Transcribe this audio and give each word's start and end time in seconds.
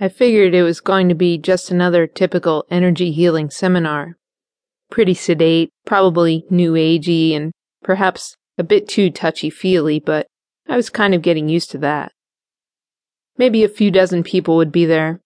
I 0.00 0.08
figured 0.08 0.54
it 0.54 0.64
was 0.64 0.80
going 0.80 1.08
to 1.08 1.14
be 1.14 1.38
just 1.38 1.70
another 1.70 2.06
typical 2.06 2.64
energy 2.68 3.12
healing 3.12 3.48
seminar. 3.48 4.16
Pretty 4.90 5.14
sedate, 5.14 5.70
probably 5.86 6.44
new 6.50 6.72
agey, 6.72 7.34
and 7.36 7.52
perhaps 7.82 8.36
a 8.58 8.64
bit 8.64 8.88
too 8.88 9.10
touchy 9.10 9.50
feely, 9.50 10.00
but 10.00 10.26
I 10.68 10.76
was 10.76 10.90
kind 10.90 11.14
of 11.14 11.22
getting 11.22 11.48
used 11.48 11.70
to 11.72 11.78
that. 11.78 12.10
Maybe 13.36 13.62
a 13.62 13.68
few 13.68 13.90
dozen 13.90 14.24
people 14.24 14.56
would 14.56 14.72
be 14.72 14.84
there. 14.84 15.20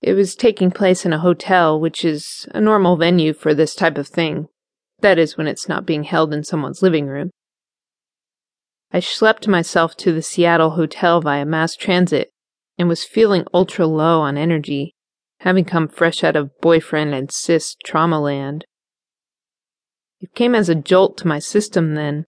It 0.00 0.14
was 0.14 0.34
taking 0.34 0.70
place 0.70 1.04
in 1.04 1.12
a 1.12 1.18
hotel, 1.18 1.78
which 1.78 2.04
is 2.04 2.48
a 2.54 2.60
normal 2.60 2.96
venue 2.96 3.32
for 3.32 3.52
this 3.52 3.74
type 3.74 3.98
of 3.98 4.08
thing. 4.08 4.46
That 5.00 5.18
is, 5.18 5.36
when 5.36 5.46
it's 5.46 5.68
not 5.68 5.86
being 5.86 6.04
held 6.04 6.32
in 6.32 6.44
someone's 6.44 6.82
living 6.82 7.06
room. 7.06 7.30
I 8.92 9.00
schlepped 9.00 9.46
myself 9.46 9.96
to 9.98 10.12
the 10.12 10.22
Seattle 10.22 10.70
hotel 10.70 11.20
via 11.20 11.44
mass 11.44 11.74
transit 11.74 12.30
and 12.80 12.88
was 12.88 13.04
feeling 13.04 13.44
ultra 13.52 13.86
low 13.86 14.22
on 14.22 14.38
energy, 14.38 14.94
having 15.40 15.66
come 15.66 15.86
fresh 15.86 16.24
out 16.24 16.34
of 16.34 16.58
boyfriend 16.62 17.14
and 17.14 17.30
cis 17.30 17.76
trauma 17.84 18.18
land. 18.18 18.64
It 20.18 20.34
came 20.34 20.54
as 20.54 20.70
a 20.70 20.74
jolt 20.74 21.18
to 21.18 21.26
my 21.26 21.40
system 21.40 21.94
then 21.94 22.24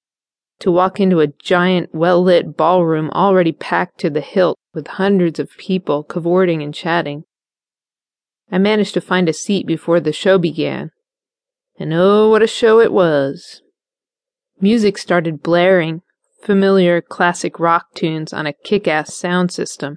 to 0.58 0.70
walk 0.70 1.00
into 1.00 1.20
a 1.20 1.32
giant, 1.42 1.94
well 1.94 2.22
lit 2.22 2.54
ballroom 2.54 3.08
already 3.12 3.52
packed 3.52 3.98
to 4.00 4.10
the 4.10 4.20
hilt 4.20 4.58
with 4.74 4.88
hundreds 4.88 5.40
of 5.40 5.56
people 5.56 6.04
cavorting 6.04 6.62
and 6.62 6.74
chatting. 6.74 7.24
I 8.50 8.58
managed 8.58 8.92
to 8.92 9.00
find 9.00 9.30
a 9.30 9.32
seat 9.32 9.66
before 9.66 10.00
the 10.00 10.12
show 10.12 10.36
began. 10.36 10.90
And 11.78 11.94
oh, 11.94 12.28
what 12.28 12.42
a 12.42 12.46
show 12.46 12.78
it 12.78 12.92
was! 12.92 13.62
Music 14.60 14.98
started 14.98 15.42
blaring, 15.42 16.02
familiar 16.42 17.00
classic 17.00 17.58
rock 17.58 17.86
tunes 17.94 18.34
on 18.34 18.46
a 18.46 18.52
kick 18.52 18.86
ass 18.86 19.14
sound 19.14 19.50
system. 19.50 19.96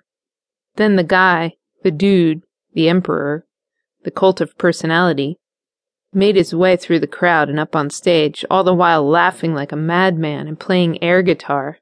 Then 0.76 0.96
the 0.96 1.04
guy, 1.04 1.54
the 1.84 1.92
dude, 1.92 2.42
the 2.74 2.90
emperor, 2.90 3.46
the 4.04 4.12
cult 4.12 4.42
of 4.42 4.58
personality, 4.58 5.38
made 6.14 6.36
his 6.36 6.56
way 6.56 6.78
through 6.78 7.00
the 7.00 7.08
crowd 7.08 7.50
and 7.50 7.60
up 7.60 7.76
on 7.76 7.90
stage, 7.90 8.46
all 8.50 8.64
the 8.64 8.74
while 8.74 9.08
laughing 9.08 9.54
like 9.54 9.72
a 9.72 9.78
madman 9.78 10.48
and 10.48 10.60
playing 10.60 11.04
air 11.04 11.22
guitar. 11.22 11.78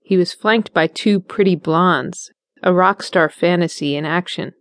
He 0.00 0.16
was 0.16 0.32
flanked 0.32 0.72
by 0.72 0.86
two 0.86 1.20
pretty 1.20 1.54
blondes, 1.54 2.30
a 2.62 2.72
rock 2.72 3.02
star 3.02 3.28
fantasy 3.28 3.96
in 3.96 4.04
action. 4.04 4.52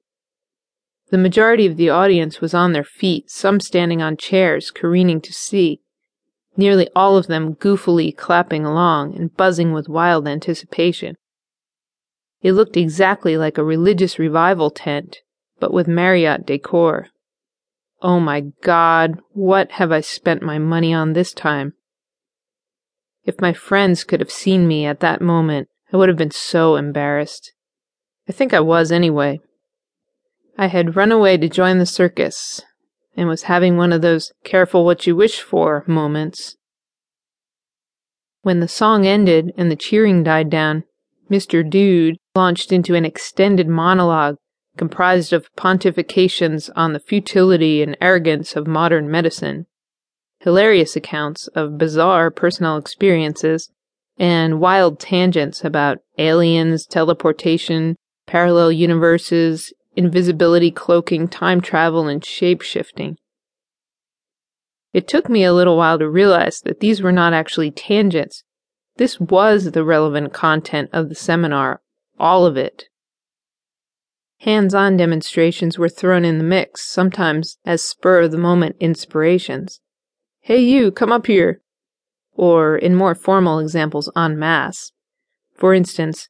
The 1.09 1.17
majority 1.17 1.65
of 1.65 1.77
the 1.77 1.89
audience 1.89 2.39
was 2.39 2.53
on 2.53 2.71
their 2.71 2.85
feet, 2.85 3.29
some 3.29 3.59
standing 3.59 4.01
on 4.01 4.15
chairs, 4.15 4.71
careening 4.71 5.19
to 5.21 5.33
see, 5.33 5.81
nearly 6.55 6.89
all 6.95 7.17
of 7.17 7.27
them 7.27 7.55
goofily 7.55 8.15
clapping 8.15 8.65
along 8.65 9.15
and 9.15 9.35
buzzing 9.35 9.73
with 9.73 9.89
wild 9.89 10.27
anticipation. 10.27 11.15
It 12.41 12.53
looked 12.53 12.77
exactly 12.77 13.37
like 13.37 13.57
a 13.57 13.63
religious 13.63 14.17
revival 14.17 14.71
tent, 14.71 15.17
but 15.59 15.73
with 15.73 15.87
Marriott 15.87 16.45
decor. 16.45 17.07
Oh 18.01 18.19
my 18.19 18.45
God, 18.63 19.19
what 19.33 19.73
have 19.73 19.91
I 19.91 20.01
spent 20.01 20.41
my 20.41 20.57
money 20.57 20.93
on 20.93 21.13
this 21.13 21.33
time? 21.33 21.73
If 23.23 23.39
my 23.39 23.53
friends 23.53 24.03
could 24.03 24.19
have 24.19 24.31
seen 24.31 24.67
me 24.67 24.85
at 24.85 25.01
that 25.01 25.21
moment, 25.21 25.69
I 25.93 25.97
would 25.97 26.09
have 26.09 26.17
been 26.17 26.31
so 26.31 26.75
embarrassed. 26.77 27.53
I 28.27 28.31
think 28.31 28.53
I 28.53 28.59
was 28.59 28.91
anyway. 28.91 29.39
I 30.57 30.67
had 30.67 30.95
run 30.95 31.11
away 31.11 31.37
to 31.37 31.47
join 31.47 31.77
the 31.77 31.85
circus 31.85 32.61
and 33.15 33.27
was 33.27 33.43
having 33.43 33.77
one 33.77 33.93
of 33.93 34.01
those 34.01 34.31
careful 34.43 34.85
what 34.85 35.05
you 35.05 35.15
wish 35.15 35.41
for 35.41 35.83
moments. 35.85 36.55
When 38.41 38.59
the 38.59 38.67
song 38.67 39.05
ended 39.05 39.53
and 39.57 39.69
the 39.69 39.75
cheering 39.75 40.23
died 40.23 40.49
down, 40.49 40.85
Mr. 41.31 41.67
Dude 41.67 42.17
launched 42.35 42.73
into 42.73 42.93
an 42.93 43.05
extended 43.05 43.67
monologue 43.67 44.35
comprised 44.77 45.31
of 45.31 45.47
pontifications 45.57 46.69
on 46.75 46.91
the 46.91 46.99
futility 46.99 47.81
and 47.81 47.95
arrogance 48.01 48.55
of 48.55 48.67
modern 48.67 49.09
medicine, 49.09 49.65
hilarious 50.41 50.95
accounts 50.95 51.47
of 51.49 51.77
bizarre 51.77 52.31
personal 52.31 52.77
experiences, 52.77 53.69
and 54.17 54.59
wild 54.59 54.99
tangents 54.99 55.63
about 55.63 55.99
aliens, 56.17 56.85
teleportation, 56.85 57.95
parallel 58.27 58.71
universes, 58.71 59.73
invisibility 59.95 60.71
cloaking, 60.71 61.27
time 61.27 61.61
travel, 61.61 62.07
and 62.07 62.25
shape 62.25 62.61
shifting. 62.61 63.17
It 64.93 65.07
took 65.07 65.29
me 65.29 65.43
a 65.43 65.53
little 65.53 65.77
while 65.77 65.97
to 65.99 66.09
realize 66.09 66.59
that 66.65 66.81
these 66.81 67.01
were 67.01 67.13
not 67.13 67.33
actually 67.33 67.71
tangents. 67.71 68.43
This 68.97 69.19
was 69.19 69.71
the 69.71 69.83
relevant 69.83 70.33
content 70.33 70.89
of 70.93 71.09
the 71.09 71.15
seminar 71.15 71.81
all 72.21 72.45
of 72.45 72.55
it. 72.55 72.85
Hands 74.41 74.73
on 74.73 74.95
demonstrations 74.95 75.77
were 75.77 75.89
thrown 75.89 76.23
in 76.23 76.37
the 76.37 76.43
mix, 76.43 76.87
sometimes 76.87 77.57
as 77.65 77.81
spur 77.81 78.21
of 78.21 78.31
the 78.31 78.37
moment 78.37 78.75
inspirations. 78.79 79.81
Hey, 80.39 80.59
you, 80.61 80.91
come 80.91 81.11
up 81.11 81.27
here! 81.27 81.61
Or, 82.33 82.77
in 82.77 82.95
more 82.95 83.15
formal 83.15 83.59
examples, 83.59 84.11
en 84.15 84.37
masse. 84.37 84.91
For 85.53 85.73
instance, 85.73 86.29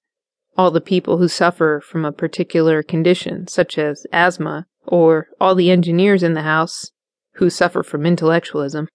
all 0.57 0.71
the 0.71 0.81
people 0.81 1.17
who 1.17 1.27
suffer 1.27 1.81
from 1.81 2.03
a 2.03 2.11
particular 2.11 2.83
condition, 2.83 3.47
such 3.47 3.77
as 3.77 4.05
asthma, 4.11 4.67
or 4.85 5.27
all 5.39 5.55
the 5.55 5.71
engineers 5.71 6.23
in 6.23 6.33
the 6.33 6.41
house 6.41 6.91
who 7.35 7.49
suffer 7.49 7.83
from 7.83 8.05
intellectualism. 8.05 8.87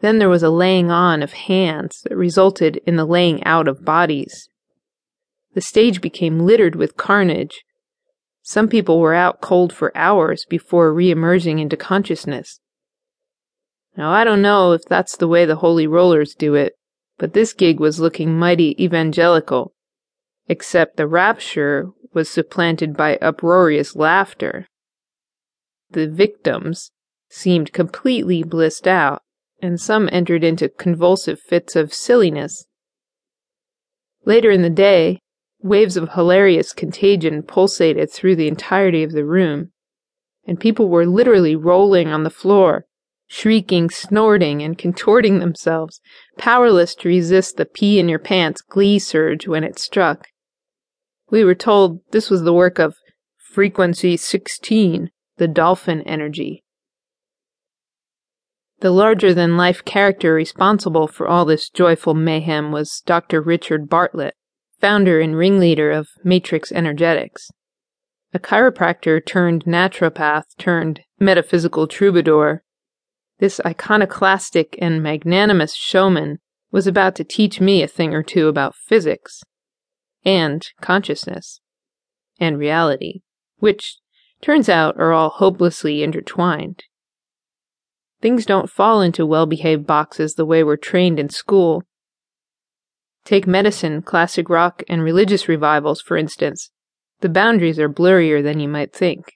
Then 0.00 0.18
there 0.18 0.28
was 0.28 0.42
a 0.42 0.50
laying 0.50 0.90
on 0.90 1.22
of 1.22 1.32
hands 1.32 2.02
that 2.04 2.16
resulted 2.16 2.76
in 2.86 2.96
the 2.96 3.04
laying 3.06 3.42
out 3.44 3.66
of 3.66 3.84
bodies 3.84 4.48
the 5.58 5.62
stage 5.62 6.00
became 6.00 6.38
littered 6.46 6.76
with 6.76 6.96
carnage. 6.96 7.64
Some 8.42 8.68
people 8.68 9.00
were 9.00 9.12
out 9.12 9.40
cold 9.40 9.72
for 9.72 9.90
hours 9.96 10.46
before 10.48 10.94
re-emerging 10.94 11.58
into 11.58 11.76
consciousness. 11.76 12.60
Now, 13.96 14.12
I 14.12 14.22
don't 14.22 14.40
know 14.40 14.70
if 14.70 14.82
that's 14.88 15.16
the 15.16 15.26
way 15.26 15.44
the 15.44 15.56
Holy 15.56 15.88
Rollers 15.88 16.36
do 16.36 16.54
it, 16.54 16.74
but 17.18 17.32
this 17.32 17.52
gig 17.52 17.80
was 17.80 17.98
looking 17.98 18.38
mighty 18.38 18.80
evangelical, 18.80 19.74
except 20.48 20.96
the 20.96 21.08
rapture 21.08 21.88
was 22.14 22.30
supplanted 22.30 22.96
by 22.96 23.16
uproarious 23.16 23.96
laughter. 23.96 24.68
The 25.90 26.06
victims 26.06 26.92
seemed 27.28 27.72
completely 27.72 28.44
blissed 28.44 28.86
out, 28.86 29.22
and 29.60 29.80
some 29.80 30.08
entered 30.12 30.44
into 30.44 30.68
convulsive 30.68 31.40
fits 31.40 31.76
of 31.76 31.92
silliness. 31.92 32.66
Later 34.24 34.50
in 34.50 34.62
the 34.62 34.70
day, 34.70 35.20
Waves 35.60 35.96
of 35.96 36.12
hilarious 36.12 36.72
contagion 36.72 37.42
pulsated 37.42 38.12
through 38.12 38.36
the 38.36 38.46
entirety 38.46 39.02
of 39.02 39.10
the 39.10 39.24
room, 39.24 39.72
and 40.46 40.60
people 40.60 40.88
were 40.88 41.04
literally 41.04 41.56
rolling 41.56 42.08
on 42.08 42.22
the 42.22 42.30
floor, 42.30 42.84
shrieking, 43.26 43.90
snorting, 43.90 44.62
and 44.62 44.78
contorting 44.78 45.40
themselves, 45.40 46.00
powerless 46.36 46.94
to 46.94 47.08
resist 47.08 47.56
the 47.56 47.66
pee 47.66 47.98
in 47.98 48.08
your 48.08 48.20
pants 48.20 48.60
glee 48.62 49.00
surge 49.00 49.48
when 49.48 49.64
it 49.64 49.80
struck. 49.80 50.28
We 51.28 51.42
were 51.42 51.56
told 51.56 52.02
this 52.12 52.30
was 52.30 52.42
the 52.42 52.52
work 52.52 52.78
of 52.78 52.94
Frequency 53.52 54.16
16, 54.16 55.10
the 55.38 55.48
dolphin 55.48 56.02
energy. 56.02 56.62
The 58.80 58.90
larger 58.90 59.34
than 59.34 59.56
life 59.56 59.84
character 59.84 60.34
responsible 60.34 61.08
for 61.08 61.26
all 61.26 61.44
this 61.44 61.68
joyful 61.68 62.14
mayhem 62.14 62.70
was 62.70 63.02
Dr. 63.04 63.40
Richard 63.40 63.88
Bartlett 63.88 64.34
founder 64.80 65.20
and 65.20 65.36
ringleader 65.36 65.90
of 65.90 66.08
Matrix 66.22 66.70
Energetics. 66.72 67.50
A 68.32 68.38
chiropractor 68.38 69.24
turned 69.24 69.64
naturopath 69.64 70.44
turned 70.58 71.00
metaphysical 71.18 71.86
troubadour, 71.86 72.62
this 73.38 73.60
iconoclastic 73.64 74.76
and 74.80 75.02
magnanimous 75.02 75.74
showman 75.74 76.38
was 76.70 76.86
about 76.86 77.14
to 77.16 77.24
teach 77.24 77.60
me 77.60 77.82
a 77.82 77.88
thing 77.88 78.14
or 78.14 78.22
two 78.22 78.48
about 78.48 78.74
physics, 78.74 79.42
and 80.24 80.66
consciousness, 80.80 81.60
and 82.38 82.58
reality, 82.58 83.20
which, 83.58 83.98
turns 84.42 84.68
out, 84.68 84.98
are 84.98 85.12
all 85.12 85.30
hopelessly 85.30 86.02
intertwined. 86.02 86.84
Things 88.20 88.46
don't 88.46 88.70
fall 88.70 89.00
into 89.00 89.24
well 89.24 89.46
behaved 89.46 89.86
boxes 89.86 90.34
the 90.34 90.46
way 90.46 90.64
we're 90.64 90.76
trained 90.76 91.18
in 91.18 91.28
school, 91.28 91.84
Take 93.28 93.46
medicine, 93.46 94.00
classic 94.00 94.48
rock, 94.48 94.82
and 94.88 95.02
religious 95.02 95.48
revivals, 95.48 96.00
for 96.00 96.16
instance. 96.16 96.70
The 97.20 97.28
boundaries 97.28 97.78
are 97.78 97.86
blurrier 97.86 98.42
than 98.42 98.58
you 98.58 98.68
might 98.68 98.94
think. 98.94 99.34